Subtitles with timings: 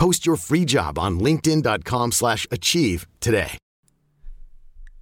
[0.00, 3.58] Post your free job on linkedin.com/achieve slash achieve today.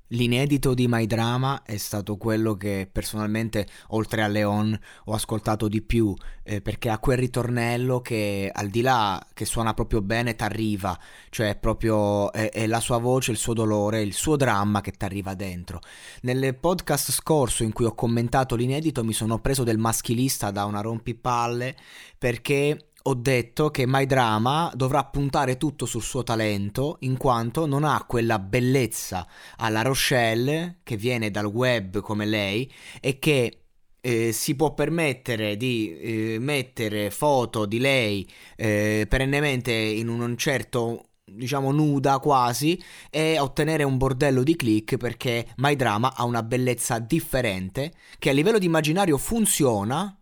[0.09, 5.83] L'inedito di My Drama è stato quello che personalmente, oltre a Leon, ho ascoltato di
[5.83, 10.99] più, eh, perché ha quel ritornello che al di là che suona proprio bene, t'arriva,
[11.29, 15.35] cioè proprio è, è la sua voce, il suo dolore, il suo dramma che t'arriva
[15.35, 15.81] dentro.
[16.23, 20.81] Nel podcast scorso in cui ho commentato l'inedito mi sono preso del maschilista da una
[20.81, 21.77] rompipalle
[22.19, 27.83] perché ho detto che My Drama dovrà puntare tutto sul suo talento in quanto non
[27.83, 32.71] ha quella bellezza alla Rochelle che viene dal web come lei
[33.01, 33.63] e che
[33.99, 41.05] eh, si può permettere di eh, mettere foto di lei eh, perennemente in un certo
[41.25, 46.99] diciamo nuda quasi e ottenere un bordello di click perché My Drama ha una bellezza
[46.99, 50.15] differente che a livello di immaginario funziona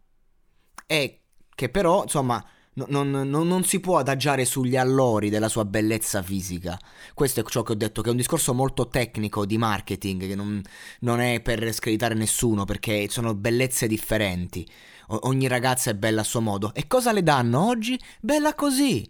[0.87, 2.45] e che però insomma
[2.85, 6.79] non, non, non, si può adagiare sugli allori della sua bellezza fisica.
[7.15, 10.35] Questo è ciò che ho detto, che è un discorso molto tecnico di marketing, che
[10.35, 10.61] non,
[11.01, 14.69] non è per screditare nessuno, perché sono bellezze differenti.
[15.09, 16.75] O, ogni ragazza è bella a suo modo.
[16.75, 17.99] E cosa le danno oggi?
[18.21, 19.09] Bella così.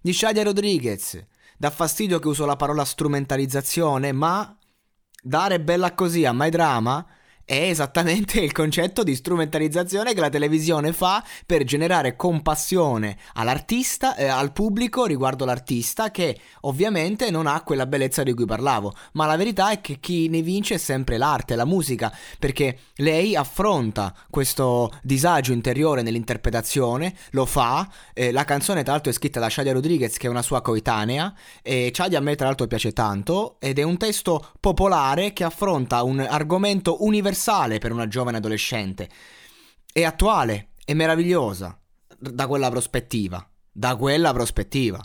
[0.00, 1.20] Di Shadia Rodriguez.
[1.56, 4.56] Dà fastidio che uso la parola strumentalizzazione, ma
[5.20, 7.04] dare bella così a My Drama
[7.48, 14.26] è esattamente il concetto di strumentalizzazione che la televisione fa per generare compassione all'artista, eh,
[14.26, 19.38] al pubblico riguardo l'artista che ovviamente non ha quella bellezza di cui parlavo, ma la
[19.38, 24.92] verità è che chi ne vince è sempre l'arte, la musica, perché lei affronta questo
[25.02, 30.18] disagio interiore nell'interpretazione, lo fa, eh, la canzone tra l'altro è scritta da Shadia Rodriguez
[30.18, 31.32] che è una sua coetanea
[31.62, 36.02] e Shadia a me tra l'altro piace tanto ed è un testo popolare che affronta
[36.02, 39.08] un argomento universale universale per una giovane adolescente.
[39.90, 41.78] È attuale, è meravigliosa
[42.18, 43.48] da quella prospettiva.
[43.70, 45.00] Da quella prospettiva.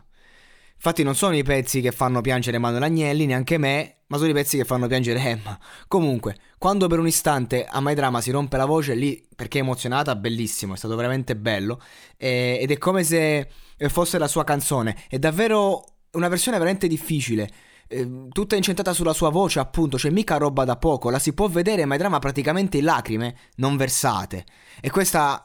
[0.73, 4.33] Infatti non sono i pezzi che fanno piangere Manuel Agnelli, neanche me, ma sono i
[4.33, 5.57] pezzi che fanno piangere Emma.
[5.87, 9.61] Comunque, quando per un istante a My Drama si rompe la voce, lì perché è
[9.61, 11.79] emozionata, bellissimo, è stato veramente bello.
[12.17, 13.47] E, ed è come se
[13.87, 15.05] fosse la sua canzone.
[15.07, 17.49] È davvero una versione veramente difficile.
[17.93, 21.47] Ehm, tutta incentrata sulla sua voce, appunto, cioè mica roba da poco, la si può
[21.47, 24.45] vedere, ma è drama praticamente in lacrime non versate.
[24.81, 25.43] E questa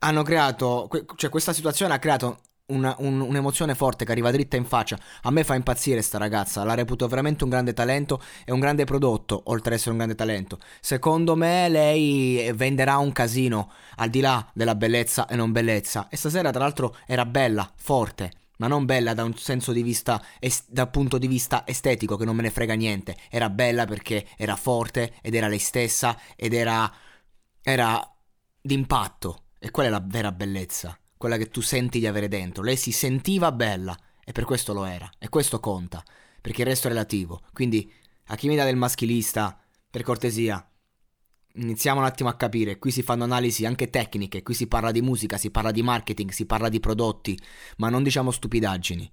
[0.00, 4.64] hanno creato, cioè questa situazione ha creato una, un, un'emozione forte che arriva dritta in
[4.66, 4.98] faccia.
[5.22, 8.84] A me fa impazzire sta ragazza, la reputo veramente un grande talento e un grande
[8.84, 10.58] prodotto, oltre ad essere un grande talento.
[10.80, 16.08] Secondo me lei venderà un casino, al di là della bellezza e non bellezza.
[16.10, 20.24] E stasera tra l'altro era bella, forte ma non bella da un senso di vista,
[20.38, 23.16] est- dal punto di vista estetico, che non me ne frega niente.
[23.28, 26.88] Era bella perché era forte ed era lei stessa ed era,
[27.60, 28.00] era
[28.60, 29.46] d'impatto.
[29.58, 32.62] E quella è la vera bellezza, quella che tu senti di avere dentro.
[32.62, 35.10] Lei si sentiva bella e per questo lo era.
[35.18, 36.00] E questo conta,
[36.40, 37.42] perché il resto è relativo.
[37.52, 37.92] Quindi,
[38.26, 39.60] a chi mi dà del maschilista,
[39.90, 40.64] per cortesia,
[41.54, 45.02] Iniziamo un attimo a capire, qui si fanno analisi anche tecniche, qui si parla di
[45.02, 47.38] musica, si parla di marketing, si parla di prodotti,
[47.76, 49.10] ma non diciamo stupidaggini.